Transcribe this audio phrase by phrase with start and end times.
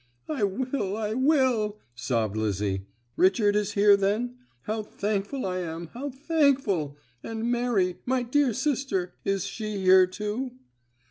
[0.27, 4.39] "I will, I will!" sobbed Lizzie, "Richard is here, then?
[4.63, 6.97] How thankful I am, how thankful!
[7.23, 10.53] And Mary, my dear sister, is she here, too?"